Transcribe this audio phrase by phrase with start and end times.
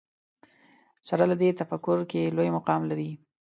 [1.09, 3.09] سره له دې تفکر کې لوی مقام لري